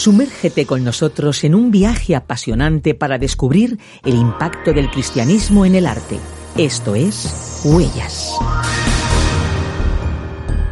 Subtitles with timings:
[0.00, 5.84] Sumérgete con nosotros en un viaje apasionante para descubrir el impacto del cristianismo en el
[5.84, 6.18] arte.
[6.56, 8.34] Esto es Huellas.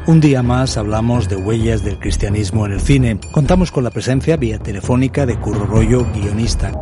[0.07, 3.21] Un día más hablamos de huellas del cristianismo en el cine.
[3.31, 6.73] Contamos con la presencia vía telefónica de Curro Rollo, guionista.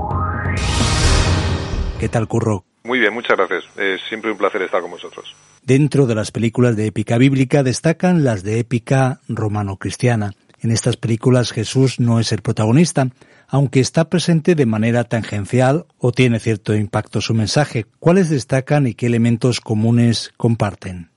[1.98, 2.64] ¿Qué tal, Curro?
[2.84, 3.64] Muy bien, muchas gracias.
[3.76, 5.34] Es siempre un placer estar con vosotros.
[5.64, 10.30] Dentro de las películas de épica bíblica destacan las de épica romano-cristiana.
[10.60, 13.08] En estas películas Jesús no es el protagonista,
[13.48, 17.86] aunque está presente de manera tangencial o tiene cierto impacto su mensaje.
[17.98, 21.10] ¿Cuáles destacan y qué elementos comunes comparten?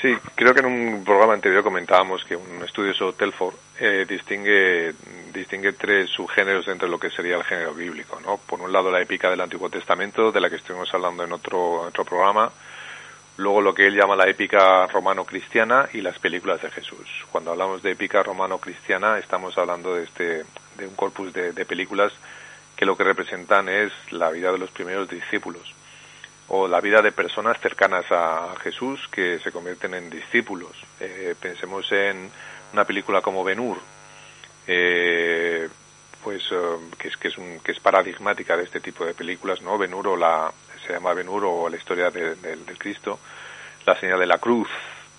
[0.00, 4.94] Sí, creo que en un programa anterior comentábamos que un estudio sobre Telford eh, distingue,
[5.32, 8.20] distingue tres subgéneros dentro de lo que sería el género bíblico.
[8.20, 8.36] ¿no?
[8.36, 11.82] Por un lado, la épica del Antiguo Testamento, de la que estuvimos hablando en otro,
[11.82, 12.52] otro programa.
[13.38, 17.26] Luego, lo que él llama la épica romano-cristiana y las películas de Jesús.
[17.30, 20.44] Cuando hablamos de épica romano-cristiana, estamos hablando de, este,
[20.78, 22.12] de un corpus de, películas
[22.76, 25.74] que lo que representan es la vida de los primeros discípulos
[26.48, 30.72] o la vida de personas cercanas a Jesús que se convierten en discípulos.
[31.00, 32.30] Eh, pensemos en
[32.72, 33.78] una película como Ben-Hur,
[34.66, 35.68] eh,
[36.22, 39.60] pues eh, que es que es, un, que es paradigmática de este tipo de películas,
[39.60, 39.76] ¿no?
[39.76, 40.52] Ben-Hur o la
[40.86, 43.18] se llama Ben-Hur o la historia de, del Cristo,
[43.84, 44.68] la señal de la cruz,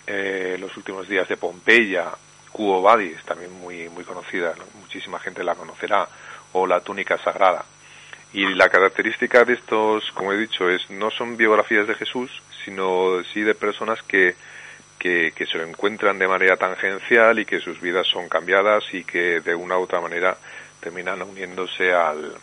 [0.07, 2.05] los últimos días de Pompeya,
[2.51, 6.07] Quo Vadis, también muy muy conocida, muchísima gente la conocerá,
[6.53, 7.65] o la túnica sagrada.
[8.33, 12.31] Y la característica de estos, como he dicho, es no son biografías de Jesús,
[12.63, 14.35] sino sí de personas que,
[14.99, 19.39] que, se lo encuentran de manera tangencial y que sus vidas son cambiadas y que
[19.39, 20.37] de una u otra manera
[20.81, 22.35] terminan uniéndose al,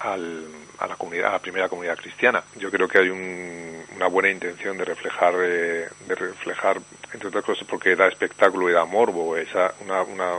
[0.00, 0.46] al,
[0.78, 2.42] a la comunidad, a la primera comunidad cristiana.
[2.56, 6.80] Yo creo que hay una buena intención de reflejar, eh, de reflejar,
[7.12, 10.38] entre otras cosas, porque da espectáculo y da morbo, esa, una, una,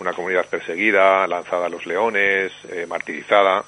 [0.00, 3.64] una comunidad perseguida, lanzada a los leones, eh, martirizada,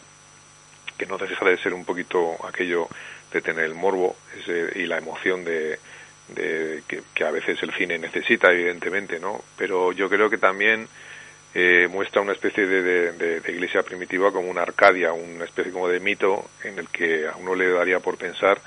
[0.97, 2.89] que no deja de ser un poquito aquello
[3.33, 4.17] de tener el morbo
[4.75, 5.79] y la emoción de,
[6.35, 9.43] que, a veces el cine necesita, evidentemente, ¿no?
[9.57, 10.89] Pero yo creo que también
[11.59, 16.01] eh, muestra una especie de, de, iglesia primitiva como una Arcadia, una especie como de
[16.01, 18.61] mito en el que a uno le daría por pensar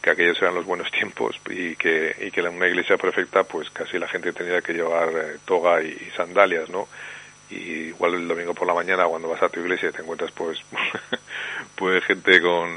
[0.00, 3.68] que aquellos eran los buenos tiempos y que, y que en una iglesia perfecta pues
[3.70, 6.86] casi la gente tenía que llevar eh, toga y, y, sandalias, ¿no?
[7.50, 10.60] y igual el domingo por la mañana cuando vas a tu iglesia te encuentras pues
[11.74, 12.68] pues gente con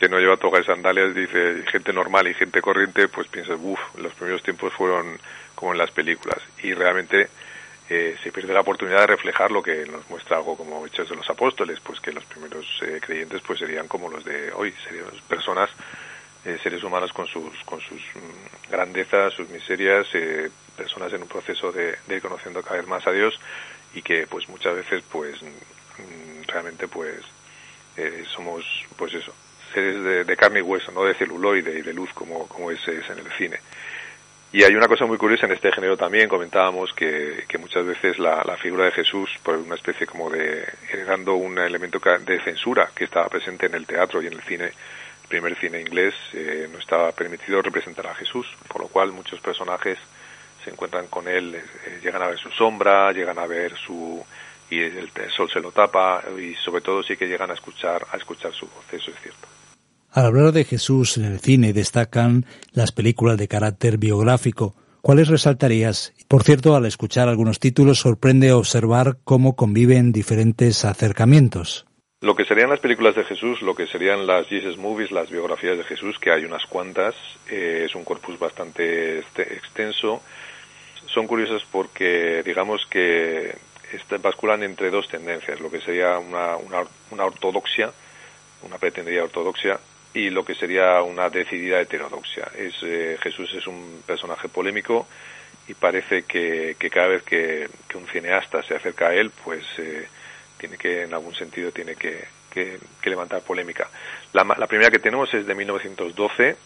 [0.00, 3.80] que no lleva toga y sandalias dice gente normal y gente corriente pues piensas uff
[3.98, 5.16] los primeros tiempos fueron
[5.54, 7.28] como en las películas y realmente
[7.94, 11.16] eh, se pierde la oportunidad de reflejar lo que nos muestra algo como hechos de
[11.16, 15.04] los apóstoles pues que los primeros eh, creyentes pues serían como los de hoy serían
[15.28, 15.68] personas
[16.46, 20.06] eh, seres humanos con sus con sus mm, grandezas sus miserias
[20.74, 23.38] personas en un proceso de, ir conociendo cada vez más a Dios
[23.92, 27.20] y que pues muchas veces pues mm, realmente pues
[27.98, 28.64] eh, somos
[28.96, 29.34] pues eso
[29.74, 33.18] seres de, carne y hueso no de celuloide y de luz como como es, en
[33.18, 33.58] el cine
[34.52, 38.18] y hay una cosa muy curiosa en este género también comentábamos que, que muchas veces
[38.18, 42.90] la, la, figura de Jesús por una especie como de heredando un elemento de censura
[42.94, 46.68] que estaba presente en el teatro y en el cine el primer cine inglés eh,
[46.70, 49.98] no estaba permitido representar a Jesús por lo cual muchos personajes
[50.62, 54.24] se encuentran con él, eh, llegan a ver su sombra, llegan a ver su
[54.68, 58.18] y el, sol se lo tapa y sobre todo sí que llegan a escuchar a
[58.18, 59.61] escuchar su voz, eso es cierto.
[60.12, 64.74] Al hablar de Jesús en el cine destacan las películas de carácter biográfico.
[65.00, 66.12] ¿Cuáles resaltarías?
[66.28, 71.86] Por cierto, al escuchar algunos títulos sorprende observar cómo conviven diferentes acercamientos.
[72.20, 75.76] Lo que serían las películas de Jesús, lo que serían las Jesus Movies, las biografías
[75.76, 77.16] de Jesús, que hay unas cuantas,
[77.50, 80.22] eh, es un corpus bastante este, extenso
[81.12, 83.54] son curiosas porque digamos que
[84.22, 87.92] basculan entre dos tendencias, lo que sería una, una, ortodoxia,
[88.62, 89.78] una pretendida ortodoxia,
[90.14, 92.50] y lo que sería una decidida heterodoxia.
[92.56, 95.06] Es, eh, Jesús es un personaje polémico
[95.68, 100.08] y parece que, cada vez que, un cineasta se acerca a él, pues eh,
[100.58, 102.26] tiene que, en algún sentido, tiene que,
[103.04, 103.88] levantar polémica.
[104.32, 106.56] La, la, primera que tenemos es de 1912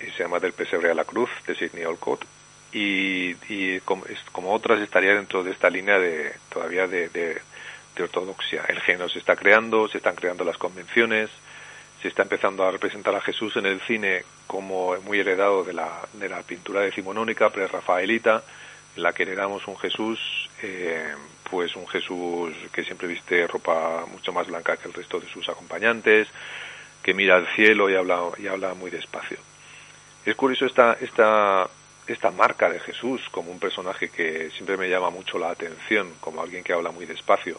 [0.00, 2.24] y se llama Del pesebre a la cruz, de Sidney Olcott,
[2.72, 7.40] y, como, otras estaría dentro de esta línea de todavía de,
[7.98, 8.64] ortodoxia.
[8.68, 11.30] El género se está creando, se están creando las convenciones,
[12.06, 16.06] se está empezando a representar a Jesús en el cine como muy heredado de la,
[16.12, 18.44] de la pintura decimonónica, pre-rafaelita,
[18.94, 21.12] en la que heredamos un Jesús, eh,
[21.50, 25.48] pues un Jesús que siempre viste ropa mucho más blanca que el resto de sus
[25.48, 26.28] acompañantes,
[27.02, 29.38] que mira al cielo y habla, y habla muy despacio.
[30.24, 31.68] Es curioso esta, esta
[32.06, 36.40] esta marca de Jesús como un personaje que siempre me llama mucho la atención, como
[36.40, 37.58] alguien que habla muy despacio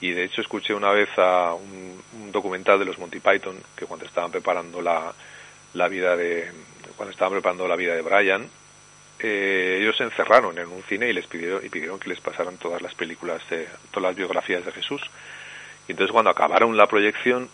[0.00, 2.00] Y de hecho escuché una vez a un,
[2.32, 5.12] documental de los Monty Python que cuando estaban preparando la,
[5.74, 6.48] la vida de
[6.96, 8.48] cuando estaban preparando la vida de Brian,
[9.18, 12.56] eh, ellos se encerraron en un cine y les pidieron y pidieron que les pasaran
[12.56, 15.02] todas las películas, de, todas las biografías de Jesús.
[15.88, 17.48] Y entonces cuando acabaron la proyección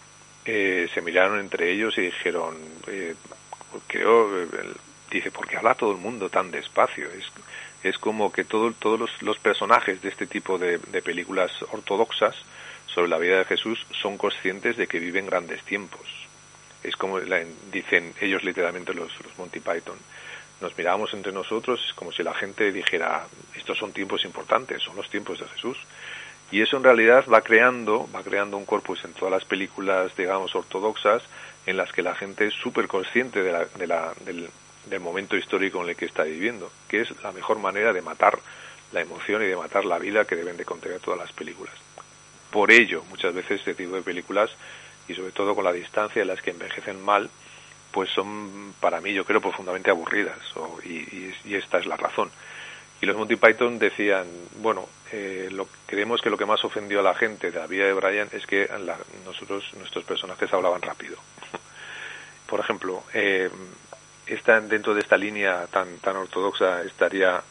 [0.45, 2.57] eh, se miraron entre ellos y dijeron,
[2.87, 3.15] eh,
[3.89, 4.47] creo, eh,
[5.17, 7.09] dice, ¿por qué habla todo el mundo tan despacio?
[7.11, 7.27] Es,
[7.83, 12.35] es como que todo, todos los, personajes de este tipo de, películas ortodoxas
[12.87, 16.01] sobre la vida de Jesús son conscientes de que viven grandes tiempos.
[16.83, 17.21] Es como
[17.73, 19.99] dicen ellos literalmente los, los Monty Python.
[20.61, 24.97] Nos miramos entre nosotros es como si la gente dijera, estos son tiempos importantes, son
[24.97, 25.77] los tiempos de Jesús.
[26.51, 30.55] Y eso en realidad va creando, va creando un corpus en todas las películas, digamos,
[30.55, 31.23] ortodoxas,
[31.67, 34.49] en las que la gente es súper consciente de la, de la, del,
[34.87, 38.39] del momento histórico en el que está viviendo, que es la mejor manera de matar
[38.93, 41.75] la emoción y de matar la vida que deben de contener todas las películas.
[42.51, 44.51] Por ello, muchas veces este tipo de películas,
[45.09, 47.29] y sobre todo con la distancia en las que envejecen mal,
[47.91, 50.39] pues son para mí yo creo profundamente aburridas,
[50.85, 52.31] y, y, esta es la razón.
[53.01, 54.27] Y los Monty Python decían,
[54.61, 57.85] bueno, eh, lo, creemos que lo que más ofendió a la gente de la vida
[57.85, 61.17] de Brian es que la, nosotros, nuestros personajes hablaban rápido.
[62.47, 63.51] Por ejemplo, eh,
[64.27, 67.43] esta, dentro de esta línea tan, tan ortodoxa estaría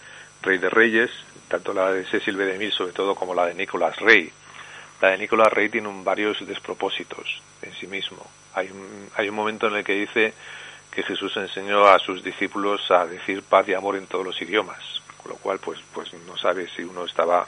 [0.41, 1.11] Rey de Reyes,
[1.47, 2.45] tanto la de Cecil B.
[2.45, 4.31] DeMille sobre todo como la de Nicolás Rey.
[5.01, 8.25] La de Nicolás Rey tiene un, varios despropósitos en sí mismo.
[8.53, 10.33] Hay un, hay un momento en el que dice
[10.91, 15.01] que Jesús enseñó a sus discípulos a decir paz y amor en todos los idiomas,
[15.21, 17.47] con lo cual pues, pues no sabe si uno estaba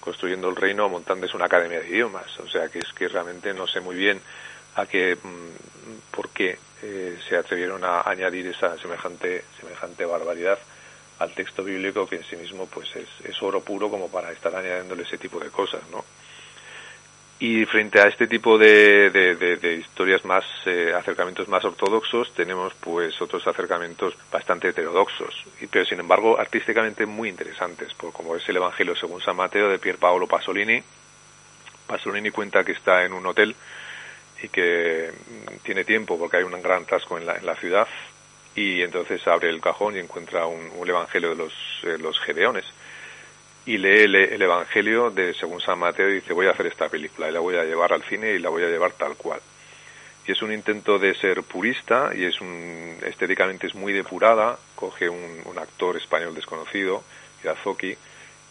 [0.00, 2.38] construyendo el reino o montándose una academia de idiomas.
[2.40, 4.20] O sea que es que realmente no sé muy bien
[4.76, 10.58] a qué, mm, por qué eh, se atrevieron a añadir esa semejante, semejante barbaridad
[11.18, 14.54] al texto bíblico que en sí mismo pues es, es oro puro como para estar
[14.54, 16.04] añadiéndole ese tipo de cosas, ¿no?
[17.40, 23.20] Y frente a este tipo de, de, historias más, eh, acercamientos más ortodoxos, tenemos pues
[23.22, 28.56] otros acercamientos bastante heterodoxos, y, pero sin embargo artísticamente muy interesantes, por, como es el
[28.56, 30.82] Evangelio según San Mateo de Pier Paolo Pasolini.
[31.86, 33.54] Pasolini cuenta que está en un hotel
[34.42, 35.10] y que
[35.62, 37.86] tiene tiempo porque hay un gran atasco en la, en la ciudad
[38.54, 41.52] y entonces abre el cajón y encuentra un, evangelio de los,
[41.82, 42.64] eh, Gedeones
[43.66, 46.88] y lee el, el, evangelio de según San Mateo y dice voy a hacer esta
[46.88, 49.40] película y la voy a llevar al cine y la voy a llevar tal cual
[50.28, 54.58] y es un intento de ser purista y es un estéticamente es muy depurada.
[54.74, 57.02] Coge un, un actor español desconocido
[57.42, 57.96] Irazoki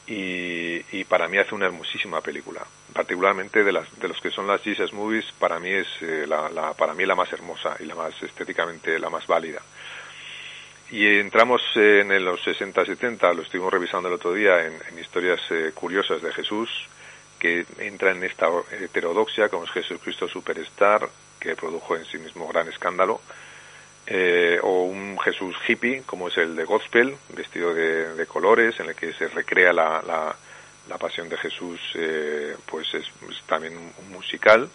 [0.07, 2.65] y, y, para mí hace una hermosísima película.
[2.93, 6.73] Particularmente de, las, de los que son las Jesus Movies, para mí es eh, la,
[6.73, 9.61] para mí la más hermosa y la más estéticamente la más válida.
[10.89, 16.21] Y entramos en los 60-70, lo estuvimos revisando el otro día, en, historias eh, curiosas
[16.21, 16.69] de Jesús,
[17.37, 21.09] que entra en esta heterodoxia, como es Jesucristo Superstar,
[21.39, 23.19] que produjo en sí mismo gran escándalo,
[24.09, 27.96] eh, o un Jesús hippie, como es el de Gospel, vestido de
[28.27, 30.01] colores, en el que se recrea la,
[30.87, 33.05] la, pasión de Jesús, eh, pues es,
[33.45, 34.69] también un musical.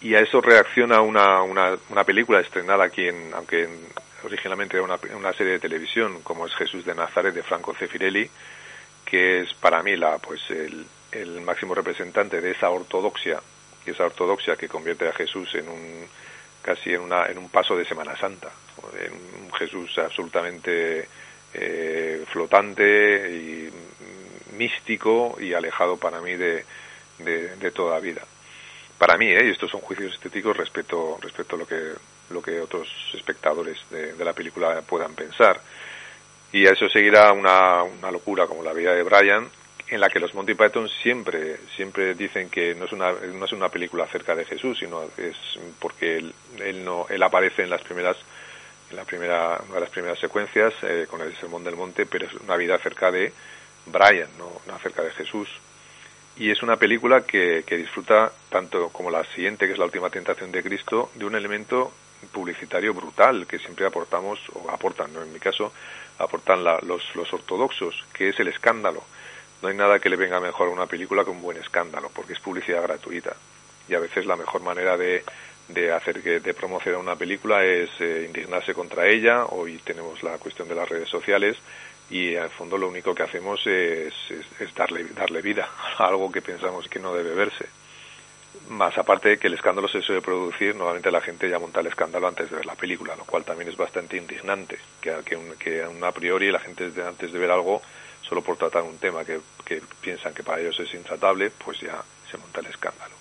[0.00, 3.86] Y a eso reacciona una, una, una película estrenada aquí, en, aunque en,
[4.24, 8.30] originalmente era una, una, serie de televisión, como es Jesús de Nazaret de Franco Cefirelli,
[9.04, 13.40] que es para mí la, pues el, el máximo representante de esa ortodoxia,
[13.84, 16.06] esa ortodoxia que convierte a Jesús en un
[16.62, 18.50] casi en, una, en un paso de Semana Santa,
[18.82, 21.08] un Jesús absolutamente
[21.54, 23.70] eh, flotante y
[24.56, 26.64] místico y alejado para mí de,
[27.18, 28.22] de, toda vida.
[28.98, 29.46] Para mí, ¿eh?
[29.46, 31.92] y estos son juicios estéticos respecto, respecto a lo que,
[32.30, 35.60] lo que otros espectadores de, la película puedan pensar.
[36.52, 39.48] Y a eso seguirá una, una locura como la vida de Brian,
[39.88, 43.52] en la que los Monty Python siempre siempre dicen que no es una no es
[43.52, 45.36] una película acerca de Jesús sino es
[45.80, 48.16] porque él, él no él aparece en las primeras
[48.92, 52.34] la primera una de las primeras secuencias eh, con el sermón del monte pero es
[52.34, 53.32] una vida acerca de
[53.86, 55.48] Brian no, no acerca de Jesús
[56.36, 60.10] y es una película que, que disfruta tanto como la siguiente que es la última
[60.10, 61.92] tentación de Cristo de un elemento
[62.32, 65.22] publicitario brutal que siempre aportamos o aportan ¿no?
[65.22, 65.72] en mi caso
[66.18, 69.02] aportan la, los los ortodoxos que es el escándalo
[69.62, 72.32] no hay nada que le venga mejor a una película que un buen escándalo, porque
[72.32, 73.36] es publicidad gratuita.
[73.88, 75.22] Y a veces la mejor manera de,
[75.74, 79.46] de hacer que de promocionar una película es eh, indignarse contra ella.
[79.46, 81.56] Hoy tenemos la cuestión de las redes sociales
[82.10, 86.30] y al fondo lo único que hacemos es, es, es darle, darle vida a algo
[86.30, 87.66] que pensamos que no debe verse.
[88.68, 92.28] Más aparte que el escándalo se suele producir, normalmente la gente ya monta el escándalo
[92.28, 95.14] antes de ver la película, lo cual también es bastante indignante, que,
[95.58, 97.80] que, un, a priori la gente antes de ver algo
[98.22, 102.02] solo por tratar un tema que, que piensan que para ellos es intratable, pues ya
[102.30, 103.14] se monta el escándalo.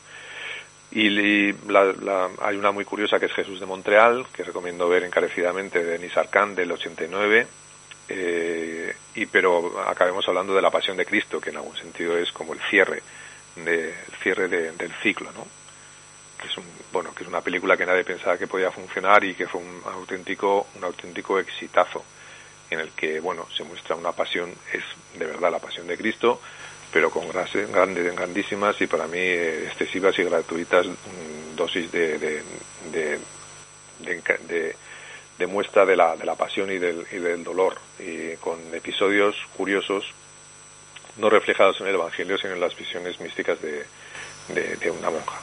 [0.91, 1.53] Y
[2.41, 6.17] hay una muy curiosa que es Jesús de Montreal, que recomiendo ver encarecidamente de Denis
[6.17, 7.47] Arcand del 89,
[8.09, 12.31] eh, y pero acabemos hablando de la Pasión de Cristo, que en algún sentido es
[12.31, 13.03] como el cierre,
[13.55, 15.45] de, el cierre del ciclo, ¿no?
[16.41, 19.35] Que es un, bueno, que es una película que nadie pensaba que podía funcionar y
[19.35, 22.03] que fue un auténtico, un auténtico exitazo,
[22.71, 24.83] en el que, bueno, se muestra una pasión, es
[25.19, 26.41] de verdad la Pasión de Cristo,
[26.91, 32.43] pero con grandes, grandísimas y para mí eh, excesivas y gratuitas mm, dosis de, de,
[32.91, 34.75] de,
[35.37, 39.35] de, muestra de la, de la pasión y del, y del dolor, y con episodios
[39.55, 40.05] curiosos,
[41.17, 43.85] no reflejados en el Evangelio, sino en las visiones místicas de,
[44.77, 45.39] de una monja.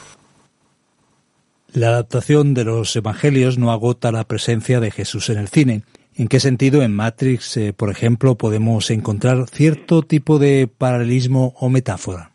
[1.73, 5.83] La adaptación de los Evangelios no agota la presencia de Jesús en el cine.
[6.19, 11.69] ¿En qué sentido en Matrix, eh, por ejemplo, podemos encontrar cierto tipo de paralelismo o
[11.69, 12.31] metáfora?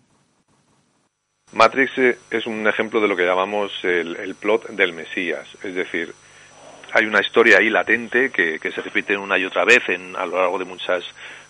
[1.53, 6.15] Matrix eh, es un ejemplo de lo que llamamos el, plot del Mesías, es decir,
[6.93, 10.37] hay una historia ahí latente que, se repite una y otra vez en, a lo
[10.37, 11.03] largo de muchas,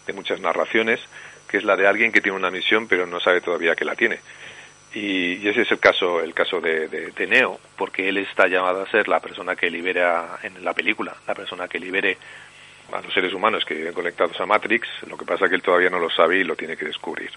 [0.07, 1.01] de muchas narraciones,
[1.47, 3.95] que es la de alguien que tiene una misión pero no sabe todavía que la
[3.95, 4.21] tiene.
[4.95, 8.91] Y, ese es el caso, el caso de, de, Neo, porque él está llamado a
[8.91, 12.19] ser la persona que libera en la película, la persona que libere
[12.93, 15.63] a los seres humanos que viven conectados a Matrix, lo que pasa es que él
[15.63, 17.31] todavía no lo sabe y lo tiene que descubrir.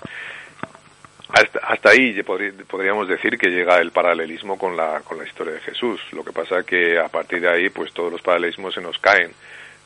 [1.29, 5.99] Hasta, ahí podríamos decir que llega el paralelismo con la, con la historia de Jesús.
[6.11, 8.99] Lo que pasa es que a partir de ahí, pues todos los paralelismos se nos
[8.99, 9.31] caen,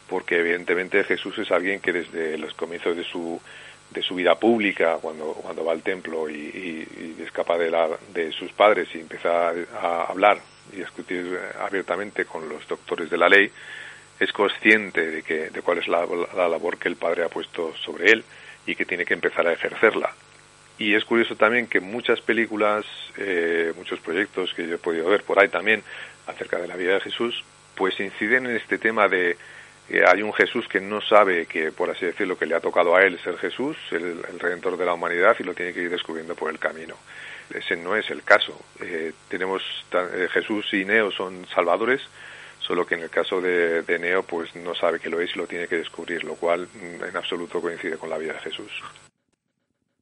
[0.07, 3.41] porque evidentemente Jesús es alguien que desde los comienzos de su
[3.91, 8.51] de su vida pública cuando, cuando va al templo y, escapa de, la, de sus
[8.51, 10.39] padres y empieza a, hablar
[10.71, 13.51] y a discutir abiertamente con los doctores de la ley,
[14.19, 16.05] es consciente de, que, de cuál es la,
[16.35, 18.23] labor que el padre ha puesto sobre él
[18.65, 20.13] y que tiene que empezar a ejercerla.
[20.77, 22.85] Y es curioso también que muchas películas,
[23.17, 25.83] eh, muchos proyectos que yo he podido ver por ahí también
[26.25, 27.43] acerca de la vida de Jesús,
[27.75, 29.37] pues inciden en este tema de,
[29.97, 33.03] hay un Jesús que no sabe que, por así decirlo, que le ha tocado a
[33.03, 36.51] él ser Jesús, el, redentor de la humanidad, y lo tiene que ir descubriendo por
[36.51, 36.95] el camino.
[37.53, 38.59] Ese no es el caso.
[38.81, 42.01] Eh, tenemos eh, Jesús y Neo son salvadores,
[42.59, 45.47] solo que en el caso de, Neo, pues no sabe que lo es y lo
[45.47, 48.71] tiene que descubrir, lo cual mm, en absoluto coincide con la vida de Jesús.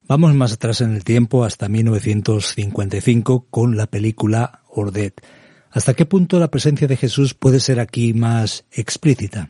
[0.03, 5.21] Vamos más atrás en el tiempo, hasta 1955, con la película Ordet.
[5.71, 9.49] ¿Hasta qué punto la presencia de Jesús puede ser aquí más explícita?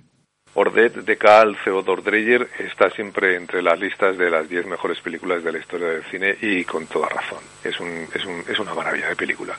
[0.59, 5.43] Ordet de Karl Theodor Dreyer está siempre entre las listas de las 10 mejores películas
[5.43, 7.43] de la historia del cine y con toda razón.
[7.63, 9.55] Es, un, es, un, es una maravilla de película.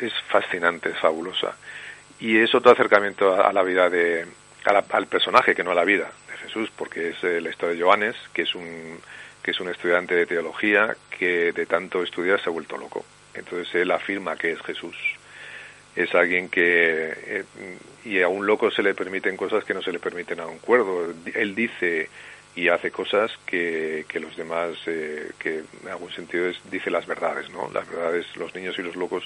[0.00, 1.54] Es fascinante, es fabulosa.
[2.18, 4.26] Y es otro acercamiento a, la vida de,
[4.64, 7.82] al personaje, que no a la vida de Jesús, porque es eh, la historia de
[7.82, 8.98] Johannes, que es un
[9.42, 13.04] que es un estudiante de teología que de tanto estudiar se ha vuelto loco.
[13.34, 14.96] Entonces él afirma que es Jesús
[15.98, 17.44] es alguien que eh,
[18.04, 20.58] y a un loco se le permiten cosas que no se le permiten a un
[20.58, 21.12] cuerdo.
[21.34, 22.08] Él dice
[22.54, 27.06] y hace cosas que, que los demás, eh, que en algún sentido es, dice las
[27.06, 27.68] verdades, ¿no?
[27.72, 29.24] Las verdades, los niños y los locos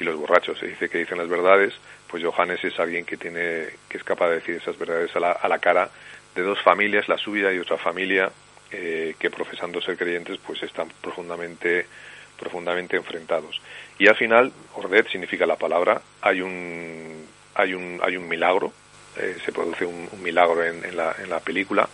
[0.00, 0.58] y los borrachos.
[0.58, 1.72] Se dice que dicen las verdades,
[2.08, 5.32] pues Johannes es alguien que tiene, que es capaz de decir esas verdades a la,
[5.32, 5.88] a la cara
[6.34, 8.30] de dos familias, la suya y otra familia,
[8.72, 11.86] eh, que profesando ser creyentes, pues están profundamente
[12.38, 13.60] profundamente enfrentados.
[13.98, 18.72] Y al final, Ordet significa la palabra, hay un, hay un, hay un milagro,
[19.16, 21.88] eh, se produce un, milagro en, la, en la película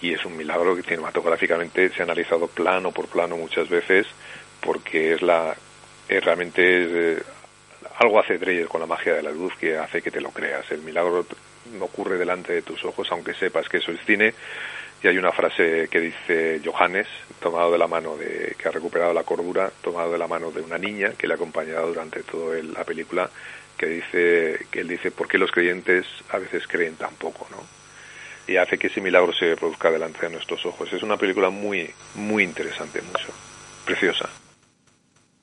[0.00, 4.06] y es un milagro que cinematográficamente se ha analizado plano por plano muchas veces
[4.60, 5.54] porque es la
[6.08, 6.62] es realmente
[7.14, 7.22] eh,
[7.98, 10.70] algo hace Dreyer con la magia de la luz que hace que te lo creas.
[10.70, 11.26] El milagro
[11.72, 14.34] no ocurre delante de tus ojos, aunque sepas que eso es cine,
[15.04, 17.06] y hay una frase que dice Johannes,
[17.38, 20.62] tomado de la mano de, que ha recuperado la cordura, tomado de la mano de
[20.62, 23.28] una niña que le ha acompañado durante toda la película,
[23.76, 27.58] que dice, que él dice, ¿por qué los creyentes a veces creen tan poco, no?
[28.50, 30.90] Y hace que ese milagro se produzca delante de nuestros ojos.
[30.90, 33.28] Es una película muy, muy interesante, mucho,
[33.84, 34.30] preciosa.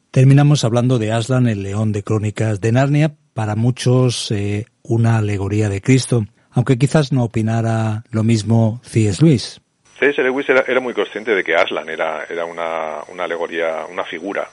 [0.10, 5.70] Terminamos hablando de Aslan, el león de crónicas de Narnia, para muchos eh, una alegoría
[5.70, 9.24] de Cristo aunque quizás no opinara lo mismo C.S.
[9.24, 9.62] Lewis.
[10.00, 10.22] C.S.
[10.24, 14.50] Lewis era, muy consciente de que Aslan era, era una, una alegoría, una figura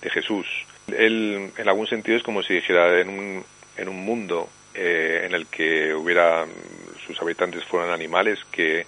[0.00, 0.46] de Jesús.
[0.96, 3.44] Él, en algún sentido, es como si dijera, en un,
[3.76, 6.44] en un mundo eh, en el que hubiera,
[7.06, 8.86] sus habitantes fueran animales, que,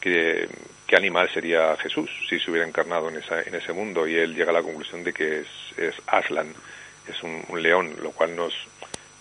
[0.00, 0.48] ¿qué
[0.96, 4.08] animal sería Jesús si se hubiera encarnado en, esa, en ese mundo?
[4.08, 6.54] Y él llega a la conclusión de que es, es Aslan,
[7.06, 8.54] es un león, lo cual nos,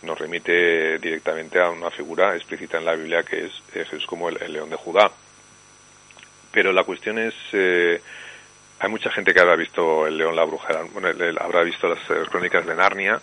[0.01, 4.53] nos remite directamente a una figura explícita en la Biblia que es Jesús como el,
[4.53, 5.12] león de Judá.
[6.51, 8.01] Pero la cuestión es, eh,
[8.79, 12.65] hay mucha gente que habrá visto El León, la Bruja, bueno, habrá visto las, crónicas
[12.65, 13.22] de Narnia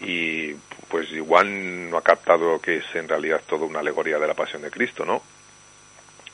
[0.00, 0.52] y
[0.88, 4.62] pues igual no ha captado que es en realidad toda una alegoría de la pasión
[4.62, 5.22] de Cristo, ¿no?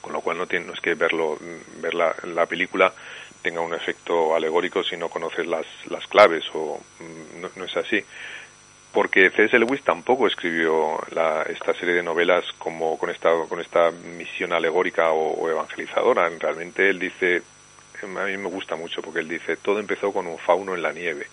[0.03, 1.39] Con lo cual no, es que verlo,
[1.81, 2.93] ver la, la película
[3.41, 8.05] tenga un efecto alegórico si no conoces las, las claves o mm, no es así
[8.95, 9.59] porque C.S.
[9.59, 15.11] Lewis tampoco escribió la, esta serie de novelas como con esta con esta misión alegórica
[15.11, 16.31] o, evangelizadora.
[16.39, 17.43] Realmente él dice,
[18.03, 20.93] a mí me gusta mucho porque él dice, todo empezó con un fauno en la
[20.93, 21.27] nieve.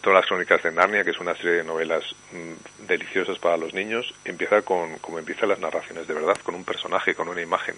[0.00, 3.74] Todas las crónicas de Narnia, que es una serie de novelas mm, deliciosas para los
[3.74, 7.74] niños, empieza con como empiezan las narraciones de verdad, con un personaje, con una imagen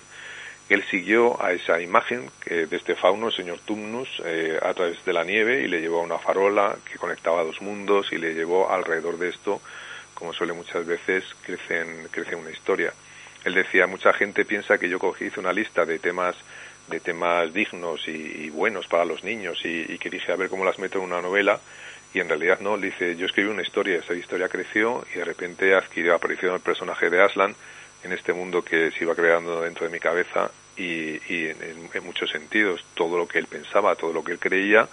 [0.68, 5.12] él siguió a esa imagen de este fauno, el señor Tumnus, eh, a través de
[5.12, 8.70] la nieve y le llevó a una farola que conectaba dos mundos y le llevó
[8.70, 9.60] alrededor de esto,
[10.14, 12.92] como suele muchas veces, crece, crece una historia.
[13.44, 16.34] Él decía, mucha gente piensa que yo cogí, hice una lista de temas
[16.88, 20.78] de temas dignos y, buenos para los niños y, que dije a ver cómo las
[20.78, 21.58] meto en una novela
[22.12, 25.74] y en realidad no, dice, yo escribí una historia, esa historia creció y de repente
[25.74, 27.56] adquirió, apareció el personaje de Aslan
[28.04, 32.84] en este mundo que se iba creando dentro de mi cabeza y, en, muchos sentidos
[32.94, 34.86] todo lo que él pensaba, todo lo que él creía,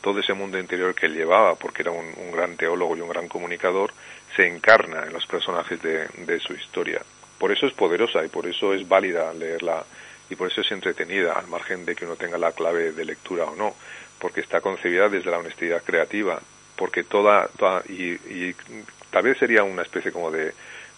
[0.00, 3.28] todo ese mundo interior que él llevaba, porque era un, gran teólogo y un gran
[3.28, 3.92] comunicador,
[4.34, 7.00] se encarna en los personajes de, de su historia.
[7.38, 9.84] Por eso es poderosa y por eso es válida leerla
[10.28, 13.44] y por eso es entretenida, al margen de que uno tenga la clave de lectura
[13.44, 13.74] o no,
[14.18, 16.40] porque está concebida desde la honestidad creativa,
[16.76, 18.54] porque toda, toda y, y
[19.10, 20.52] tal vez sería una especie como de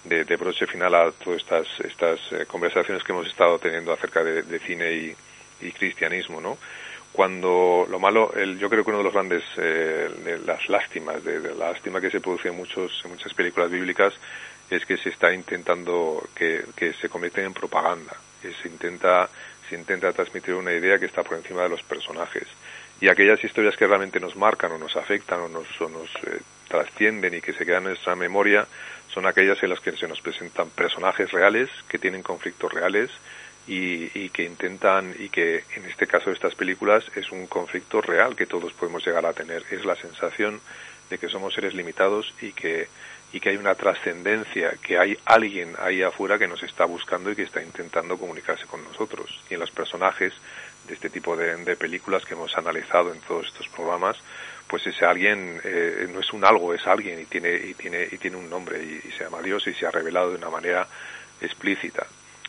[0.09, 4.59] de, broche final a todas estas, estas eh, conversaciones que hemos estado teniendo acerca de,
[4.61, 4.93] cine
[5.61, 6.57] y, cristianismo, ¿no?
[7.13, 11.23] Cuando lo malo, el, yo creo que uno de los grandes, eh, de las lástimas,
[11.25, 14.15] de, la lástima que se produce en, muchos, en muchas películas bíblicas,
[14.71, 19.29] es que se está intentando que, que se convierten en propaganda, que se intenta,
[19.69, 22.47] se intenta transmitir una idea que está por encima de los personajes.
[23.01, 27.35] Y aquellas historias que realmente nos marcan o nos afectan o nos, nos eh, trascienden
[27.35, 28.67] y que se quedan en nuestra memoria
[29.09, 33.11] son aquellas en las que se nos presentan personajes reales que tienen conflictos reales
[33.67, 38.35] y, que intentan y que en este caso de estas películas es un conflicto real
[38.35, 40.61] que todos podemos llegar a tener es la sensación
[41.11, 42.89] de que somos seres limitados y que
[43.31, 47.37] y que hay una trascendencia, que hay alguien ahí afuera que nos está buscando y
[47.37, 49.39] que está intentando comunicarse con nosotros.
[49.51, 50.33] Y en los personajes
[50.89, 54.17] de este tipo de, de películas que hemos analizado en todos estos programas,
[54.69, 58.19] pues ese alguien eh, no es un algo, es alguien y tiene, y tiene, y
[58.19, 60.87] tiene un nombre y, se llama Dios y se ha revelado de una manera
[61.41, 62.07] explícita.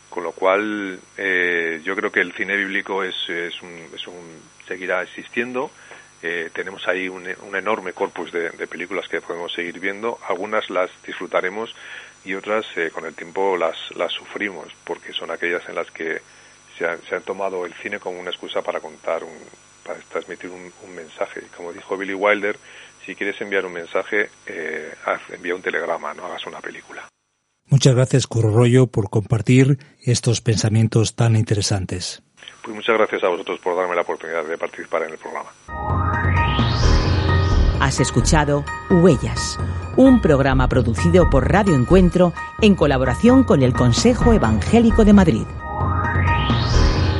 [0.08, 4.40] Con lo cual, eh, yo creo que el cine bíblico es, es, un, es un,
[4.66, 5.70] seguirá existiendo.
[6.22, 10.18] Eh, tenemos ahí un, un enorme corpus de, de, películas que podemos seguir viendo.
[10.28, 11.74] Algunas las disfrutaremos
[12.24, 16.20] y otras con el tiempo las, las sufrimos, porque son aquellas en las que
[16.80, 19.36] se, se han tomado el cine como una excusa para contar un,
[19.84, 21.42] para transmitir un, mensaje.
[21.56, 22.56] Como dijo Billy Wilder,
[23.04, 24.92] si quieres enviar un mensaje, eh,
[25.32, 27.08] envía un telegrama, no hagas una película.
[27.66, 32.22] Muchas gracias, Curro Rollo, por compartir estos pensamientos tan interesantes.
[32.62, 35.50] Pues muchas gracias a vosotros por darme la oportunidad de participar en el programa.
[37.80, 39.58] Has escuchado Huellas,
[39.96, 45.46] un programa producido por Radio Encuentro en colaboración con el Consejo Evangélico de Madrid.